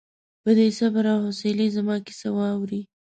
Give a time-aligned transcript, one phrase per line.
[0.43, 2.81] په ډېر صبر او حوصلې زما کیسه واورې.